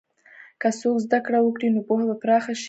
که 0.61 0.69
څوک 0.79 0.95
زده 1.05 1.19
کړه 1.25 1.39
وکړي، 1.41 1.67
نو 1.73 1.79
پوهه 1.87 2.05
به 2.09 2.15
پراخه 2.21 2.53
شي. 2.57 2.59